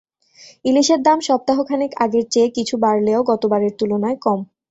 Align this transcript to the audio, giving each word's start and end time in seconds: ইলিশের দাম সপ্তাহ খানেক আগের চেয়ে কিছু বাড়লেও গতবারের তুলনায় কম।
ইলিশের 0.65 0.99
দাম 1.03 1.19
সপ্তাহ 1.27 1.57
খানেক 1.63 1.91
আগের 2.03 2.25
চেয়ে 2.29 2.49
কিছু 2.57 2.75
বাড়লেও 2.77 3.19
গতবারের 3.31 3.73
তুলনায় 3.79 4.17
কম। 4.17 4.39